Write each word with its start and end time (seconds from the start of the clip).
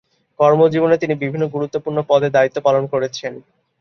কর্মজীবনে 0.39 0.95
তিনি 0.97 1.13
বিভিন্ন 1.15 1.45
গুরুত্বপূর্ণ 1.47 1.97
পদে 2.09 2.29
দায়িত্ব 2.29 2.57
পালন 2.61 2.83
করেছেন। 2.93 3.33